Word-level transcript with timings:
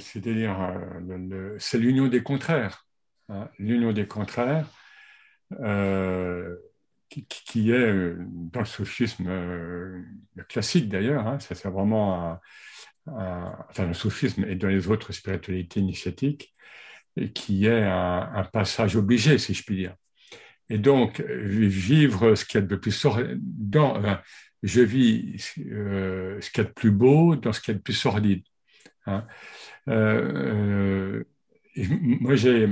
c'est-à-dire, 0.00 0.60
euh, 0.60 1.56
c'est 1.58 1.78
l'union 1.78 2.08
des 2.08 2.22
contraires. 2.22 2.86
Hein, 3.28 3.48
l'union 3.58 3.92
des 3.92 4.06
contraires, 4.06 4.66
euh, 5.60 6.56
qui, 7.08 7.70
est 7.70 7.74
euh, 7.74 8.16
dans 8.28 8.60
le 8.60 8.66
soufisme 8.66 9.30
classique 10.48 10.88
d'ailleurs, 10.88 11.26
hein, 11.26 11.38
ça 11.40 11.54
c'est 11.54 11.68
vraiment 11.68 12.38
enfin 13.06 13.86
le 13.86 13.94
soufisme 13.94 14.44
et 14.44 14.54
dans 14.54 14.68
les 14.68 14.88
autres 14.88 15.12
spiritualités 15.12 15.80
initiatiques, 15.80 16.54
qui 17.34 17.66
est 17.66 17.84
un, 17.84 18.44
passage 18.52 18.96
obligé, 18.96 19.38
si 19.38 19.54
je 19.54 19.64
puis 19.64 19.76
dire. 19.76 19.94
Et 20.70 20.78
donc, 20.78 21.20
vivre 21.20 22.34
ce 22.34 22.44
qu'il 22.44 22.60
y 22.60 22.62
a 22.62 22.66
de 22.66 22.76
plus 22.76 23.06
dans, 23.32 24.20
je 24.62 24.80
vis 24.82 25.38
ce 25.38 26.50
qu'il 26.50 26.62
y 26.62 26.66
a 26.66 26.68
de 26.68 26.72
plus 26.72 26.90
beau 26.90 27.36
dans 27.36 27.52
ce 27.52 27.60
qu'il 27.60 27.72
y 27.72 27.74
a 27.74 27.78
de 27.78 27.82
plus 27.82 27.94
sordide. 27.94 28.42
Hein. 29.08 29.26
Euh, 29.88 31.22
euh, 31.76 31.86
moi, 32.20 32.34
j'ai 32.34 32.68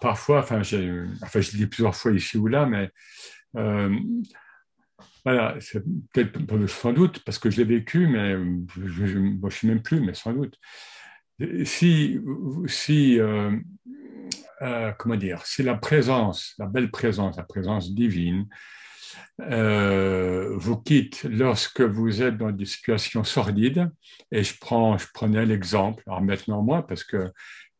parfois, 0.00 0.40
enfin, 0.40 0.60
enfin, 0.60 1.40
je 1.40 1.56
dis 1.56 1.66
plusieurs 1.66 1.94
fois 1.94 2.12
ici 2.12 2.38
ou 2.38 2.46
là, 2.46 2.66
mais 2.66 2.90
euh, 3.56 3.94
voilà, 5.24 5.56
sans 6.68 6.92
doute 6.92 7.22
parce 7.24 7.38
que 7.38 7.50
je 7.50 7.58
l'ai 7.58 7.64
vécu, 7.64 8.06
mais 8.06 8.36
je 8.86 9.18
ne 9.18 9.50
suis 9.50 9.68
même 9.68 9.82
plus, 9.82 10.00
mais 10.00 10.14
sans 10.14 10.32
doute. 10.32 10.58
Si, 11.64 12.18
si 12.66 13.18
comment 14.98 15.16
dire, 15.16 15.44
si 15.44 15.62
la 15.62 15.74
présence, 15.74 16.54
la 16.58 16.66
belle 16.66 16.90
présence, 16.90 17.36
la 17.36 17.42
présence 17.42 17.92
divine, 17.92 18.46
euh, 19.40 20.54
vous 20.56 20.76
quitte 20.76 21.24
lorsque 21.24 21.82
vous 21.82 22.22
êtes 22.22 22.36
dans 22.36 22.50
des 22.50 22.64
situations 22.64 23.24
sordides. 23.24 23.90
Et 24.32 24.42
je, 24.42 24.54
prends, 24.58 24.96
je 24.98 25.06
prenais 25.12 25.44
l'exemple, 25.44 26.02
alors 26.06 26.22
maintenant 26.22 26.62
moi, 26.62 26.86
parce 26.86 27.04
que 27.04 27.30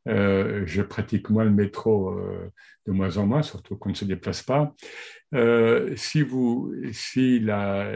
euh, 0.09 0.63
je 0.67 0.83
pratique 0.83 1.31
moins 1.31 1.45
le 1.45 1.51
métro 1.51 2.11
euh, 2.11 2.53
de 2.87 2.93
moins 2.93 3.17
en 3.17 3.27
moins, 3.27 3.43
surtout 3.43 3.77
qu'on 3.77 3.89
ne 3.89 3.95
se 3.95 4.05
déplace 4.05 4.43
pas. 4.43 4.75
si, 5.97 6.23
vous, 6.23 6.73
si, 6.93 7.41
la, 7.41 7.91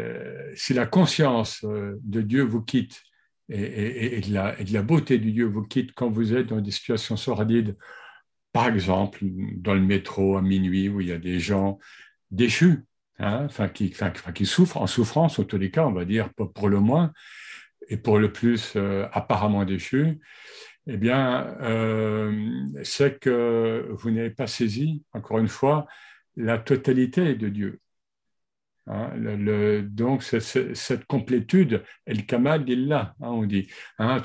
si 0.55 0.75
la 0.75 0.87
conscience 0.87 1.65
de 1.65 2.21
Dieu 2.23 2.43
vous 2.43 2.63
quitte 2.63 3.03
et, 3.49 4.21
de 4.21 4.33
la, 4.33 4.59
et, 4.61 4.65
de 4.65 4.73
la, 4.73 4.83
beauté 4.83 5.19
du 5.19 5.33
Dieu 5.33 5.47
vous 5.47 5.63
quitte 5.63 5.93
quand 5.93 6.09
vous 6.09 6.35
êtes 6.35 6.49
dans 6.49 6.61
des 6.61 6.71
situations 6.71 7.17
sordides, 7.17 7.77
par 8.53 8.69
exemple 8.69 9.21
dans 9.23 9.75
le 9.75 9.81
métro 9.81 10.37
à 10.37 10.43
minuit 10.43 10.89
où 10.89 11.01
il 11.01 11.09
y 11.09 11.13
a 11.13 11.19
des 11.19 11.39
gens 11.39 11.79
déchus, 12.31 12.85
Hein, 13.21 13.45
enfin, 13.45 13.69
qui, 13.69 13.95
qui 14.35 14.47
souffrent, 14.47 14.79
en 14.79 14.87
souffrance, 14.87 15.39
au 15.39 15.45
tous 15.45 15.59
les 15.59 15.71
cas, 15.71 15.85
on 15.87 15.93
va 15.93 16.07
dire, 16.07 16.31
pour 16.33 16.69
le 16.71 16.81
moins, 16.81 17.13
et 17.89 17.99
pour 17.99 18.19
le 18.19 18.33
plus 18.33 18.75
euh, 18.77 19.07
apparemment 19.13 19.65
déchu, 19.67 20.21
eh 20.87 20.97
bien, 20.97 21.55
euh, 21.61 22.33
c'est 22.83 23.21
que 23.21 23.89
vous 23.91 24.11
n'avez 24.11 24.31
pas 24.31 24.47
saisi, 24.47 25.05
encore 25.13 25.39
une 25.39 25.49
fois, 25.49 25.87
la 26.37 26.59
totalité 26.59 27.35
de 27.35 27.49
Dieu. 27.49 27.81
Hein, 28.87 29.11
donc, 29.85 30.23
cette 30.23 31.05
complétude, 31.05 31.85
el 32.07 32.25
kamal 32.25 32.65
d'Illah, 32.65 33.15
hein, 33.21 33.29
on 33.29 33.45
dit. 33.45 33.69
Hein, 33.99 34.23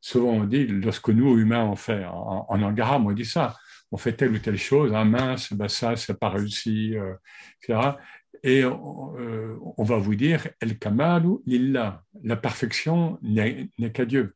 souvent, 0.00 0.32
on 0.32 0.44
dit, 0.44 0.66
lorsque 0.66 1.08
nous, 1.08 1.38
humains, 1.38 1.64
on 1.64 1.76
fait, 1.76 2.04
en, 2.04 2.46
en 2.48 2.62
on 2.62 3.12
dit 3.12 3.24
ça, 3.24 3.56
on 3.90 3.96
fait 3.96 4.12
telle 4.12 4.32
ou 4.32 4.38
telle 4.38 4.58
chose, 4.58 4.92
ah 4.94 5.04
mince, 5.04 5.52
ben 5.52 5.68
ça, 5.68 5.96
c'est 5.96 6.18
pas 6.18 6.28
réussi, 6.28 6.96
euh, 6.96 7.14
etc. 7.62 7.96
Et 8.42 8.62
euh, 8.62 9.56
on 9.76 9.84
va 9.84 9.96
vous 9.96 10.14
dire, 10.14 10.48
El 10.60 10.78
Kamalu 10.78 11.38
Lillah, 11.46 12.02
la 12.22 12.36
perfection 12.36 13.18
n'est 13.22 13.68
qu'à 13.92 14.04
Dieu. 14.04 14.34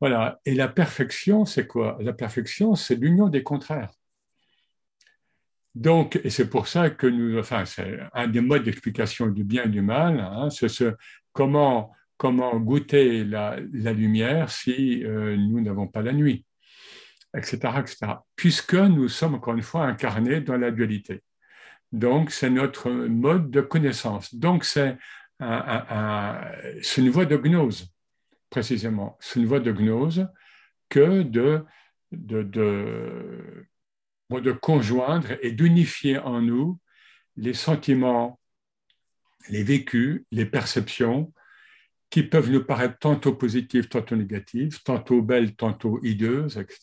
Voilà. 0.00 0.40
Et 0.44 0.54
la 0.54 0.68
perfection, 0.68 1.44
c'est 1.44 1.66
quoi? 1.66 1.98
La 2.00 2.12
perfection, 2.12 2.74
c'est 2.74 2.96
l'union 2.96 3.28
des 3.28 3.42
contraires. 3.42 3.92
Donc, 5.74 6.18
et 6.24 6.30
c'est 6.30 6.50
pour 6.50 6.66
ça 6.66 6.90
que 6.90 7.06
nous, 7.06 7.38
enfin, 7.38 7.64
c'est 7.64 8.00
un 8.12 8.26
des 8.26 8.40
modes 8.40 8.64
d'explication 8.64 9.28
du 9.28 9.44
bien 9.44 9.64
et 9.64 9.68
du 9.68 9.82
mal, 9.82 10.18
hein, 10.18 10.50
c'est 10.50 10.68
ce, 10.68 10.96
comment, 11.32 11.92
comment 12.16 12.58
goûter 12.58 13.24
la, 13.24 13.60
lumière 13.60 14.50
si 14.50 15.04
euh, 15.04 15.36
nous 15.36 15.60
n'avons 15.60 15.86
pas 15.86 16.02
la 16.02 16.12
nuit, 16.12 16.44
etc., 17.36 17.58
etc. 17.78 17.98
Puisque 18.34 18.74
nous 18.74 19.08
sommes 19.08 19.36
encore 19.36 19.54
une 19.54 19.62
fois 19.62 19.86
incarnés 19.86 20.40
dans 20.40 20.56
la 20.56 20.72
dualité. 20.72 21.22
Donc, 21.92 22.30
c'est 22.30 22.50
notre 22.50 22.90
mode 22.90 23.50
de 23.50 23.60
connaissance. 23.60 24.34
Donc, 24.34 24.64
c'est 24.64 24.96
une 25.40 27.10
voie 27.10 27.26
de 27.26 27.36
gnose, 27.36 27.92
précisément. 28.48 29.18
C'est 29.20 29.40
une 29.40 29.46
voie 29.46 29.60
de 29.60 29.72
gnose 29.72 30.28
que 30.88 31.22
de, 31.22 31.64
de, 32.12 32.42
de, 32.42 34.52
conjoindre 34.52 35.32
et 35.42 35.52
d'unifier 35.52 36.18
en 36.18 36.42
nous 36.42 36.78
les 37.36 37.54
sentiments, 37.54 38.40
les 39.48 39.62
vécus, 39.62 40.24
les 40.30 40.46
perceptions 40.46 41.32
qui 42.10 42.24
peuvent 42.24 42.50
nous 42.50 42.64
paraître 42.64 42.98
tantôt 42.98 43.34
positives, 43.34 43.88
tantôt 43.88 44.16
négatives, 44.16 44.82
tantôt 44.82 45.22
belles, 45.22 45.54
tantôt 45.54 46.00
hideuses, 46.02 46.58
etc. 46.58 46.80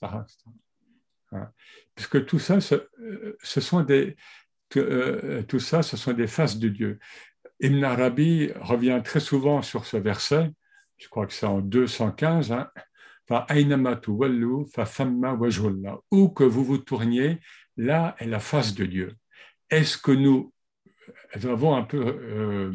Puisque 1.96 2.26
tout 2.26 2.40
ça, 2.40 2.62
ce 2.62 2.76
euh, 3.02 3.36
sont 3.42 3.82
des, 3.82 4.16
que 4.70 4.80
euh, 4.80 5.44
tout 5.44 5.60
ça, 5.60 5.82
ce 5.84 5.98
sont 5.98 6.14
des 6.14 6.28
faces 6.28 6.58
de 6.58 6.70
Dieu. 6.70 7.00
Ibn 7.60 7.84
Arabi 7.84 8.52
revient 8.60 9.02
très 9.04 9.20
souvent 9.20 9.62
sur 9.62 9.86
ce 9.86 9.98
verset, 9.98 10.52
je 10.98 11.08
crois 11.08 11.26
que 11.26 11.34
c'est 11.34 11.46
en 11.46 11.60
215, 11.60 12.52
hein, 12.52 12.70
où 16.12 16.30
que 16.30 16.44
vous 16.44 16.64
vous 16.64 16.78
tourniez, 16.78 17.40
là 17.76 18.16
est 18.20 18.28
la 18.28 18.40
face 18.40 18.74
de 18.74 18.86
Dieu. 18.86 19.16
Est-ce 19.70 19.98
que 19.98 20.12
nous 20.12 20.54
avons 21.44 21.76
un 21.76 21.84
peu 21.84 22.04
euh, 22.06 22.72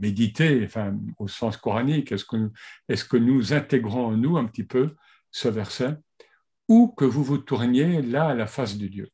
médité, 0.00 0.62
enfin, 0.64 0.96
au 1.18 1.28
sens 1.28 1.56
coranique, 1.56 2.12
est-ce 2.12 2.24
que, 2.24 2.50
que 2.88 3.16
nous 3.16 3.52
intégrons 3.52 4.06
en 4.06 4.16
nous 4.16 4.36
un 4.36 4.46
petit 4.46 4.64
peu 4.64 4.94
ce 5.30 5.48
verset? 5.48 5.96
Où 6.68 6.88
que 6.88 7.04
vous 7.04 7.22
vous 7.22 7.38
tourniez, 7.38 8.02
là 8.02 8.32
est 8.32 8.36
la 8.36 8.46
face 8.46 8.78
de 8.78 8.86
Dieu. 8.86 9.10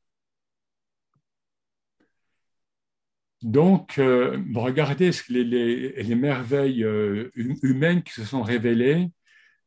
Donc, 3.43 3.99
euh, 3.99 4.39
regardez 4.55 5.11
les, 5.29 6.15
merveilles 6.15 6.85
euh, 6.85 7.31
hum, 7.37 7.57
humaines 7.63 8.03
qui 8.03 8.13
se 8.13 8.25
sont 8.25 8.43
révélées 8.43 9.11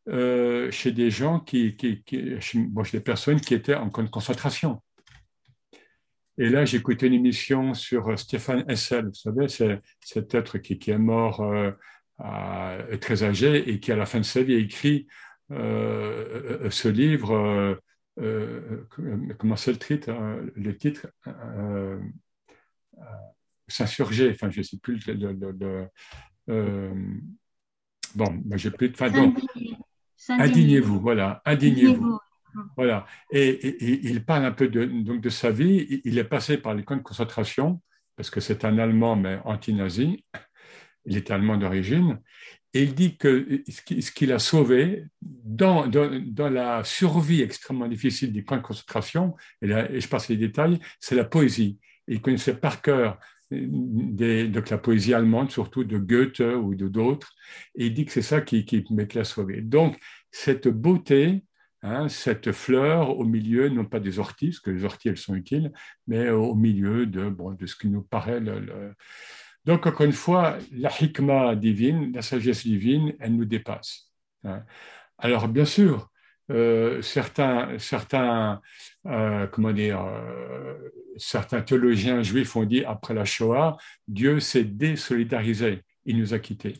euh, 0.07 0.71
chez 0.71 0.91
des 0.91 1.11
gens 1.11 1.39
qui, 1.39 1.75
chez, 2.39 2.69
des 2.91 2.99
personnes 3.01 3.41
qui 3.41 3.53
étaient 3.53 3.75
en 3.75 3.89
concentration. 3.89 4.81
Et 6.37 6.49
là, 6.49 6.63
écouté 6.63 7.07
une 7.07 7.13
émission 7.13 7.73
sur 7.73 8.17
Stéphane 8.17 8.65
Hessel, 8.69 9.05
vous 9.05 9.13
savez, 9.13 9.47
cet 10.01 10.35
être 10.35 10.57
qui, 10.57 10.91
est 10.91 10.97
mort 10.97 11.45
très 12.99 13.23
âgé 13.23 13.69
et 13.69 13.79
qui, 13.79 13.91
à 13.93 13.95
la 13.95 14.05
fin 14.05 14.19
de 14.19 14.25
sa 14.25 14.43
vie, 14.43 14.55
a 14.55 14.57
écrit 14.57 15.07
ce 15.49 16.87
livre. 16.89 17.79
comment 19.37 19.55
c'est 19.55 19.71
le 19.71 19.79
titre, 19.79 20.11
le 20.55 20.77
titre 20.77 21.07
s'insurger. 23.67 24.31
Enfin, 24.31 24.49
je 24.49 24.59
ne 24.59 24.63
sais 24.63 24.77
plus 24.77 25.05
le. 25.07 25.87
Euh, 26.49 26.93
bon, 28.15 28.43
j'ai 28.55 28.71
plus 28.71 28.89
de. 28.89 28.93
Enfin, 28.93 29.33
indignez-vous, 30.29 30.99
voilà, 30.99 31.41
indignez-vous. 31.45 32.19
Voilà. 32.77 33.05
Et, 33.31 34.09
il 34.09 34.23
parle 34.23 34.45
un 34.45 34.51
peu 34.51 34.67
de, 34.67 34.85
donc 34.85 35.21
de 35.21 35.29
sa 35.29 35.51
vie. 35.51 36.01
Il 36.05 36.17
est 36.17 36.23
passé 36.23 36.57
par 36.57 36.73
les 36.73 36.83
camps 36.83 36.95
de 36.95 37.01
concentration, 37.01 37.81
parce 38.15 38.29
que 38.29 38.39
c'est 38.39 38.65
un 38.65 38.77
Allemand, 38.77 39.15
mais 39.15 39.39
anti-nazi. 39.43 40.23
Il 41.05 41.17
est 41.17 41.29
allemand 41.29 41.57
d'origine. 41.57 42.19
Et 42.73 42.83
il 42.83 42.95
dit 42.95 43.15
que 43.15 43.63
ce 43.67 44.11
qu'il 44.11 44.31
a 44.33 44.39
sauvé 44.39 45.05
dans, 45.21 45.87
dans, 45.87 46.49
la 46.49 46.83
survie 46.83 47.41
extrêmement 47.41 47.87
difficile 47.87 48.33
des 48.33 48.43
camps 48.43 48.57
de 48.57 48.63
concentration, 48.63 49.35
et, 49.61 49.69
et 49.69 50.01
je 50.01 50.09
passe 50.09 50.29
les 50.29 50.35
détails, 50.35 50.79
c'est 50.99 51.15
la 51.15 51.25
poésie. 51.25 51.79
Il 52.07 52.21
connaissait 52.21 52.55
par 52.55 52.81
cœur 52.81 53.19
de 53.51 54.69
la 54.69 54.77
poésie 54.77 55.13
allemande, 55.13 55.51
surtout 55.51 55.83
de 55.83 55.97
Goethe 55.97 56.39
ou 56.39 56.75
de 56.75 56.87
d'autres, 56.87 57.31
et 57.75 57.87
il 57.87 57.93
dit 57.93 58.05
que 58.05 58.11
c'est 58.11 58.21
ça 58.21 58.41
qui, 58.41 58.65
qui 58.65 58.85
l'a 59.13 59.23
sauvé. 59.23 59.61
Donc, 59.61 59.97
cette 60.31 60.67
beauté, 60.67 61.43
hein, 61.81 62.09
cette 62.09 62.51
fleur 62.51 63.17
au 63.17 63.23
milieu, 63.23 63.69
non 63.69 63.85
pas 63.85 63.99
des 63.99 64.19
orties, 64.19 64.49
parce 64.49 64.59
que 64.59 64.71
les 64.71 64.83
orties, 64.83 65.09
elles 65.09 65.17
sont 65.17 65.35
utiles, 65.35 65.71
mais 66.07 66.29
au 66.29 66.55
milieu 66.55 67.05
de, 67.05 67.29
bon, 67.29 67.51
de 67.51 67.65
ce 67.65 67.75
qui 67.75 67.87
nous 67.87 68.01
paraît 68.01 68.41
Donc, 69.65 69.85
encore 69.85 70.05
une 70.05 70.11
fois, 70.11 70.57
la 70.71 70.91
hikmah 70.99 71.55
divine, 71.55 72.11
la 72.13 72.21
sagesse 72.21 72.65
divine, 72.65 73.13
elle 73.19 73.35
nous 73.35 73.45
dépasse. 73.45 74.11
Hein. 74.43 74.63
Alors, 75.17 75.47
bien 75.47 75.65
sûr, 75.65 76.09
euh, 76.51 77.01
certains, 77.01 77.77
certains, 77.79 78.61
euh, 79.07 79.47
comment 79.47 79.71
dire, 79.71 80.03
euh, 80.05 80.77
certains 81.17 81.61
théologiens 81.61 82.21
juifs 82.21 82.55
ont 82.55 82.65
dit 82.65 82.85
après 82.85 83.13
la 83.13 83.25
Shoah, 83.25 83.77
Dieu 84.07 84.39
s'est 84.39 84.63
désolidarisé, 84.63 85.81
il 86.05 86.19
nous 86.19 86.33
a 86.33 86.39
quittés. 86.39 86.77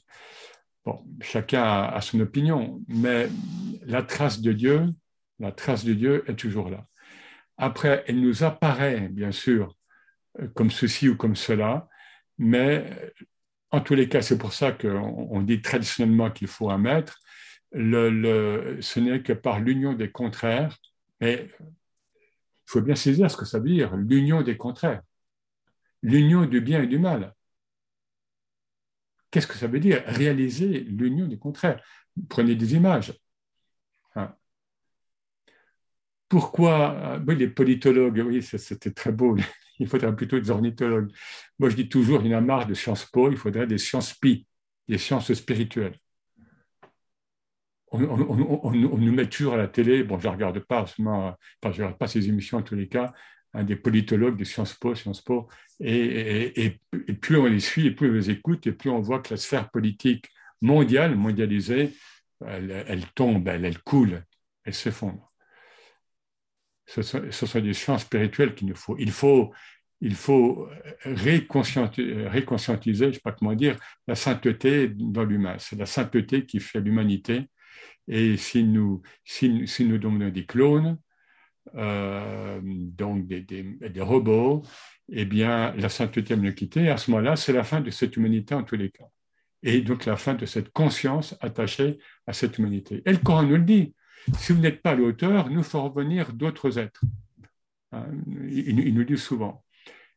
Bon, 0.86 1.04
chacun 1.22 1.64
a, 1.64 2.00
son 2.02 2.20
opinion, 2.20 2.80
mais 2.88 3.28
la 3.86 4.04
trace 4.04 4.40
de 4.40 4.52
Dieu, 4.54 4.86
la 5.40 5.52
trace 5.52 5.84
de 5.84 5.94
Dieu 5.94 6.24
est 6.28 6.36
toujours 6.36 6.70
là. 6.70 6.86
Après, 7.58 8.04
elle 8.08 8.22
nous 8.22 8.44
apparaît, 8.44 9.10
bien 9.10 9.32
sûr, 9.32 9.76
comme 10.54 10.70
ceci 10.70 11.10
ou 11.10 11.16
comme 11.16 11.36
cela, 11.36 11.88
mais 12.38 12.86
en 13.72 13.82
tous 13.82 13.96
les 13.96 14.08
cas, 14.08 14.22
c'est 14.22 14.38
pour 14.38 14.54
ça 14.54 14.72
qu'on 14.72 15.42
dit 15.42 15.62
traditionnellement 15.62 16.30
qu'il 16.30 16.48
faut 16.48 16.70
un 16.70 16.78
maître. 16.78 17.20
Ce 17.74 19.00
n'est 19.00 19.22
que 19.22 19.34
par 19.34 19.60
l'union 19.60 19.94
des 19.94 20.12
contraires, 20.12 20.78
mais 21.22 21.50
il 21.60 22.72
faut 22.72 22.82
bien 22.82 22.96
saisir 22.96 23.30
ce 23.30 23.38
que 23.38 23.46
ça 23.46 23.60
veut 23.60 23.70
dire, 23.70 23.96
l'union 23.96 24.42
des 24.42 24.58
contraires, 24.58 25.02
l'union 26.02 26.46
du 26.46 26.62
bien 26.62 26.84
et 26.84 26.88
du 26.88 27.00
mal. 27.00 27.34
Qu'est-ce 29.32 29.48
que 29.48 29.56
ça 29.56 29.68
veut 29.68 29.80
dire 29.80 30.04
Réaliser 30.08 30.80
l'union 30.82 31.28
des 31.28 31.38
contraires? 31.38 31.84
Prenez 32.30 32.56
des 32.56 32.76
images. 32.76 33.14
Hein. 34.16 34.34
Pourquoi 36.30 37.20
oui, 37.28 37.36
les 37.36 37.50
politologues, 37.50 38.24
oui, 38.26 38.42
c'était 38.42 38.92
très 38.92 39.12
beau, 39.12 39.36
il 39.80 39.88
faudrait 39.88 40.16
plutôt 40.16 40.40
des 40.40 40.50
ornithologues. 40.50 41.12
Moi, 41.60 41.70
je 41.70 41.76
dis 41.76 41.90
toujours, 41.90 42.22
il 42.22 42.32
y 42.32 42.36
en 42.36 42.40
a 42.40 42.42
marre 42.42 42.68
de 42.68 42.74
sciences 42.74 43.06
po, 43.06 43.30
il 43.30 43.38
faudrait 43.38 43.68
des 43.68 43.78
sciences 43.78 44.14
pi, 44.14 44.48
des 44.88 44.98
sciences 44.98 45.34
spirituelles. 45.34 46.00
On, 47.96 48.72
nous 48.72 49.12
met 49.12 49.28
toujours 49.28 49.54
à 49.54 49.58
la 49.58 49.68
télé, 49.68 50.04
bon, 50.04 50.20
je 50.20 50.28
ne 50.28 50.34
regarde 50.34 50.60
pas, 50.60 50.86
je 50.86 51.02
ne 51.02 51.34
regarde 51.64 51.98
pas 51.98 52.08
ces 52.08 52.28
émissions 52.28 52.58
en 52.58 52.62
tous 52.62 52.76
les 52.76 52.88
cas, 52.88 53.14
des 53.64 53.76
politologues 53.76 54.38
de 54.38 54.44
Sciences 54.44 54.74
Po, 54.74 54.96
Sciences 54.96 55.22
Po, 55.22 55.48
et, 55.80 56.80
plus 57.22 57.38
on 57.38 57.46
les 57.46 57.60
suit, 57.60 57.88
et 57.88 57.92
plus 57.92 58.10
on 58.10 58.14
les 58.14 58.30
écoute, 58.30 58.68
et 58.68 58.72
plus 58.72 58.90
on 58.90 59.00
voit 59.00 59.20
que 59.20 59.34
la 59.34 59.38
sphère 59.38 59.70
politique 59.70 60.30
mondiale, 60.62 61.16
mondialisée, 61.16 61.94
elle, 62.46 63.06
tombe, 63.16 63.48
elle, 63.48 63.80
coule, 63.80 64.24
elle 64.64 64.74
s'effondre. 64.74 65.32
Ce, 66.86 67.02
sont, 67.02 67.60
des 67.60 67.74
sciences 67.74 68.04
spirituelles 68.04 68.54
qu'il 68.54 68.68
nous 68.68 68.76
faut. 68.76 68.96
Il 69.00 69.12
faut, 69.12 69.54
il 70.02 70.16
faut 70.16 70.70
réconscientiser, 71.04 72.28
réconscientiser, 72.28 73.06
je 73.06 73.10
ne 73.10 73.14
sais 73.14 73.20
pas 73.22 73.32
comment 73.32 73.56
dire, 73.56 73.78
la 74.08 74.16
sainteté 74.16 74.90
dans 74.90 75.24
l'humain. 75.24 75.56
C'est 75.58 75.78
la 75.78 75.88
sainteté 75.88 76.46
qui 76.46 76.60
fait 76.60 76.80
l'humanité. 76.80 77.50
Et 78.08 78.38
si 78.38 78.64
nous, 78.64 79.02
si, 79.24 79.68
nous 79.80 79.98
donnons 79.98 80.30
des 80.30 80.46
clones, 80.46 80.98
euh, 81.76 82.60
donc 82.64 83.28
des, 83.28 84.02
robots, 84.02 84.64
eh 85.10 85.26
bien, 85.26 85.74
la 85.76 85.90
sainteté 85.90 86.36
nous 86.36 86.54
quitter. 86.54 86.90
à 86.90 86.98
ce 86.98 87.12
moment-là, 87.12 87.36
c'est 87.36 87.54
la 87.54 87.64
fin 87.64 87.82
de 87.82 87.90
cette 87.90 88.16
humanité 88.18 88.54
en 88.54 88.64
tous 88.64 88.76
les 88.76 88.92
cas. 88.92 89.06
Et 89.64 89.82
donc 89.82 90.06
la 90.06 90.16
fin 90.16 90.36
de 90.36 90.46
cette 90.46 90.72
conscience 90.72 91.36
attachée 91.42 91.98
à 92.28 92.34
cette 92.34 92.60
humanité. 92.60 93.02
Et 93.06 93.12
le 93.12 93.18
Coran 93.18 93.44
nous 93.44 93.58
le 93.58 93.64
dit. 93.64 93.96
Si 94.38 94.54
vous 94.54 94.60
n'êtes 94.60 94.82
pas 94.82 94.96
l'auteur, 94.96 95.50
nous 95.50 95.64
ferons 95.64 95.90
venir 95.90 96.34
d'autres 96.34 96.80
êtres. 96.80 97.02
Hein, 97.92 98.08
il, 98.50 98.94
nous 98.94 99.04
dit 99.04 99.18
souvent. 99.18 99.64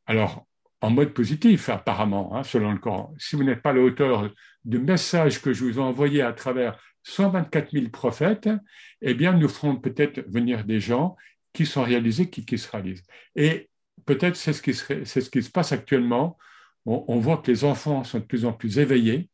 Alors, 0.06 0.46
en 0.81 0.91
mode 0.91 1.12
positif, 1.12 1.69
apparemment, 1.69 2.37
hein, 2.37 2.43
selon 2.43 2.73
le 2.73 2.79
Coran. 2.79 3.14
Si 3.19 3.37
vous 3.37 3.44
n'êtes 3.44 3.62
pas 3.62 3.73
l'auteur 3.73 4.31
du 4.64 4.79
message 4.79 5.43
que 5.43 5.52
je 5.52 5.64
vous 5.64 5.79
ai 5.79 5.82
envoyé 5.82 6.23
à 6.23 6.32
travers 6.32 6.79
124 7.08 7.72
000 7.72 7.88
prophètes, 7.88 8.49
eh 9.00 9.14
bien, 9.14 9.32
nous 9.32 9.49
ferons 9.49 9.76
peut-être 9.76 10.20
venir 10.28 10.64
des 10.64 10.81
gens 10.81 11.16
qui 11.52 11.64
sont 11.64 11.82
réalisés, 11.82 12.28
qui, 12.28 12.58
se 12.58 12.70
réalisent. 12.70 13.02
Et 13.34 13.70
peut-être 14.05 14.37
c'est 14.37 14.52
ce, 14.52 14.62
qui 14.62 14.75
se, 14.75 15.50
passe 15.50 15.72
actuellement. 15.72 16.37
On, 16.84 17.19
voit 17.19 17.38
que 17.38 17.50
les 17.50 17.64
enfants 17.64 18.05
sont 18.05 18.19
de 18.20 18.25
plus 18.25 18.44
en 18.44 18.52
plus 18.52 18.78
éveillés. 18.78 19.31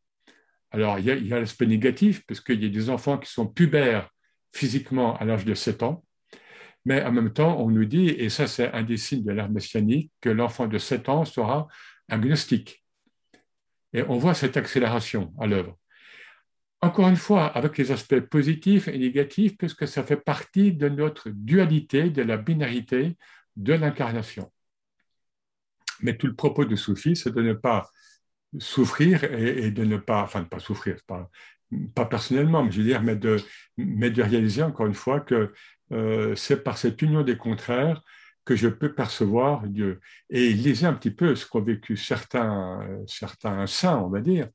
Alors, 0.71 0.99
il 0.99 1.07
y 1.07 1.33
a, 1.33 1.41
l'aspect 1.41 1.67
négatif, 1.67 2.25
parce 2.27 2.41
qu'il 2.41 2.63
y 2.63 2.67
a 2.67 2.69
des 2.69 2.91
enfants 2.91 3.19
qui 3.19 3.31
sont 3.31 3.47
pubères 3.47 4.11
physiquement 4.53 5.17
à 5.19 5.25
l'âge 5.25 5.45
de 5.45 5.55
7 5.55 5.83
ans, 5.83 6.05
mais 6.85 7.03
en 7.03 7.13
même 7.13 7.33
temps, 7.33 7.61
on 7.61 7.71
nous 7.71 7.85
dit, 7.85 8.09
et 8.09 8.29
ça 8.29 8.47
c'est 8.47 8.73
un 8.73 8.83
des 8.83 8.97
signes 8.97 9.25
de 9.25 9.33
l'ère 9.33 9.51
messianique, 9.51 10.13
que 10.21 10.29
l'enfant 10.29 10.67
de 10.67 10.79
7 10.79 11.09
ans 11.09 11.25
sera 11.25 11.67
agnostique. 12.09 12.85
Et 13.93 14.03
on 14.03 14.19
voit 14.19 14.35
cette 14.35 14.57
accélération 14.57 15.33
à 15.39 15.47
l'œuvre. 15.47 15.79
Encore 16.85 17.09
une 17.09 17.17
fois, 17.17 17.47
avec 17.47 17.79
les 17.79 17.93
aspects 17.93 18.21
positifs 18.21 18.89
et 18.89 18.99
négatifs, 18.99 19.57
puisque 19.57 19.89
ça 19.89 20.03
fait 20.03 20.19
partie 20.19 20.75
de 20.75 20.91
notre 20.91 21.31
dualité, 21.31 22.11
de 22.11 22.21
la 22.21 22.37
binarité 22.37 23.17
de 23.57 23.73
l'incarnation. 23.73 24.53
Mais 26.03 26.15
tout 26.19 26.27
le 26.27 26.35
propos 26.35 26.67
de 26.67 26.77
Soufi, 26.77 27.17
c'est 27.17 27.35
de 27.35 27.41
ne 27.41 27.55
pas 27.55 27.89
souffrir 28.59 29.25
et, 29.25 29.71
de 29.71 29.83
ne 29.85 29.97
pas, 29.97 30.25
enfin, 30.25 30.43
de 30.43 30.47
pas 30.47 30.59
souffrir, 30.59 30.99
pas, 31.07 31.31
personnellement, 32.05 32.63
mais 32.63 33.17
de, 33.17 33.41
réaliser 34.21 34.63
encore 34.63 34.85
une 34.85 34.93
fois 34.93 35.21
que 35.21 35.55
euh, 35.93 36.37
c'est 36.37 36.63
par 36.63 36.77
cette 36.77 37.01
union 37.01 37.23
des 37.23 37.39
contraires 37.39 38.03
que 38.45 38.57
je 38.57 38.69
peux 38.69 38.95
percevoir 38.95 39.67
Dieu. 39.69 40.01
Et 40.29 40.53
lisez 40.53 40.85
un 40.85 40.93
petit 40.93 41.13
peu 41.13 41.35
ce 41.35 41.47
qu'ont 41.47 41.63
vécu 41.63 41.97
certains, 41.97 42.87
certains 43.07 43.67
saints, 43.67 44.01
on 44.01 44.11
va 44.11 44.21
dire, 44.21 44.49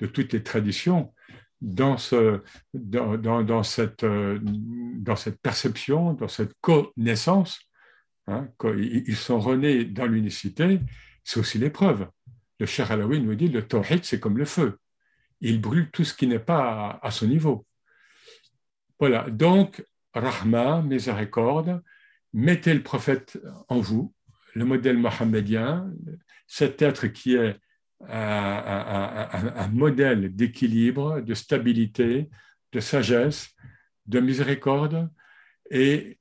de 0.00 0.06
toutes 0.06 0.32
les 0.32 0.42
traditions, 0.42 1.14
dans, 1.60 1.96
ce, 1.96 2.42
dans, 2.74 3.42
dans, 3.42 3.62
cette, 3.62 4.04
euh, 4.04 4.38
dans 4.42 5.16
cette 5.16 5.40
perception, 5.40 6.12
dans 6.12 6.28
cette 6.28 6.52
connaissance. 6.60 7.60
Hein, 8.26 8.48
ils 8.76 9.16
sont 9.16 9.38
renés 9.38 9.84
dans 9.84 10.06
l'unicité, 10.06 10.80
c'est 11.22 11.40
aussi 11.40 11.58
l'épreuve. 11.58 12.08
Le 12.58 12.66
cher 12.66 12.90
Alaoui 12.90 13.20
nous 13.20 13.34
dit 13.34 13.48
le 13.48 13.66
tawhid, 13.66 14.04
c'est 14.04 14.18
comme 14.18 14.38
le 14.38 14.44
feu. 14.44 14.78
Il 15.40 15.60
brûle 15.60 15.90
tout 15.90 16.04
ce 16.04 16.14
qui 16.14 16.26
n'est 16.26 16.38
pas 16.38 16.98
à, 17.02 17.10
son 17.10 17.26
niveau. 17.26 17.66
Voilà, 18.98 19.28
donc, 19.30 19.84
Rahma, 20.14 20.82
miséricorde, 20.82 21.82
mettez 22.32 22.72
le 22.72 22.82
prophète 22.82 23.38
en 23.68 23.78
vous, 23.78 24.12
le 24.54 24.64
modèle 24.64 24.96
mohammedien, 24.96 25.92
cet 26.46 26.80
être 26.80 27.06
qui 27.08 27.34
est 27.34 27.60
un, 28.08 29.68
modèle 29.68 30.34
d'équilibre, 30.34 31.20
de 31.20 31.34
stabilité, 31.34 32.28
de 32.72 32.80
sagesse, 32.80 33.54
de 34.06 34.20
miséricorde, 34.20 35.10
et, 35.70 36.18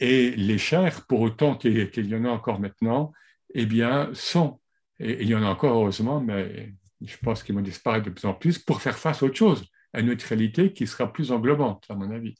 et 0.00 0.30
les 0.32 0.58
chers, 0.58 1.06
pour 1.06 1.20
autant 1.20 1.56
qu'il 1.56 2.06
y 2.06 2.14
en 2.14 2.24
a 2.24 2.30
encore 2.30 2.60
maintenant, 2.60 3.12
eh 3.54 3.66
bien, 3.66 4.10
sont, 4.14 4.60
et 4.98 5.22
il 5.22 5.28
y 5.28 5.34
en 5.34 5.42
a 5.42 5.48
encore 5.48 5.74
heureusement, 5.74 6.20
mais 6.20 6.74
je 7.00 7.16
pense 7.18 7.42
qu'ils 7.42 7.54
vont 7.54 7.60
disparaître 7.60 8.06
de 8.06 8.10
plus 8.10 8.26
en 8.26 8.34
plus, 8.34 8.58
pour 8.58 8.80
faire 8.82 8.98
face 8.98 9.22
à 9.22 9.26
autre 9.26 9.36
chose, 9.36 9.64
à 9.92 10.00
une 10.00 10.10
autre 10.10 10.26
réalité 10.26 10.72
qui 10.72 10.86
sera 10.86 11.12
plus 11.12 11.32
englobante, 11.32 11.84
à 11.88 11.94
mon 11.94 12.10
avis, 12.10 12.34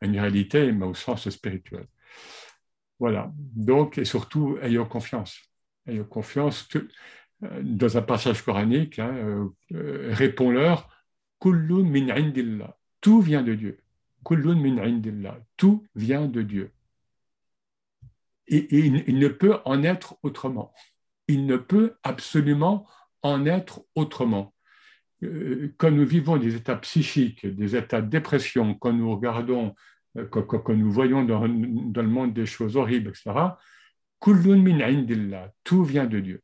une 0.00 0.18
réalité, 0.18 0.72
mais 0.72 0.86
au 0.86 0.94
sens 0.94 1.28
spirituel. 1.28 1.86
Voilà, 2.98 3.32
donc, 3.36 3.98
et 3.98 4.04
surtout, 4.04 4.58
ayons 4.62 4.86
confiance. 4.86 5.40
Ayons 5.86 6.04
confiance. 6.04 6.68
Euh, 6.76 6.88
dans 7.42 7.96
un 7.96 8.02
passage 8.02 8.42
coranique, 8.42 8.98
hein, 8.98 9.14
euh, 9.14 9.48
euh, 9.72 10.10
répond-leur 10.12 10.88
Kullun 11.40 11.82
min 11.82 12.08
indillah. 12.08 12.78
Tout 13.00 13.20
vient 13.20 13.42
de 13.42 13.54
Dieu. 13.54 13.80
Kullun 14.24 14.54
min 14.54 14.78
indillah. 14.78 15.38
Tout 15.56 15.84
vient 15.94 16.26
de 16.26 16.42
Dieu. 16.42 16.70
Et, 18.46 18.86
il, 18.86 19.18
ne 19.18 19.28
peut 19.28 19.58
en 19.64 19.82
être 19.82 20.16
autrement. 20.22 20.72
Il 21.26 21.46
ne 21.46 21.56
peut 21.56 21.94
absolument 22.02 22.86
en 23.22 23.46
être 23.46 23.84
autrement. 23.94 24.54
Quand 25.78 25.90
nous 25.90 26.04
vivons 26.04 26.36
des 26.36 26.56
états 26.56 26.76
psychiques, 26.76 27.46
des 27.46 27.76
états 27.76 28.02
de 28.02 28.08
dépression, 28.08 28.74
quand 28.74 28.92
nous 28.92 29.14
regardons, 29.14 29.74
quand, 30.30 30.68
nous 30.70 30.90
voyons 30.90 31.24
dans, 31.24 31.44
le 31.44 32.08
monde 32.08 32.34
des 32.34 32.46
choses 32.46 32.76
horribles, 32.76 33.10
etc.. 33.10 33.32
Tout 35.64 35.84
vient 35.84 36.06
de 36.06 36.20
Dieu. 36.20 36.42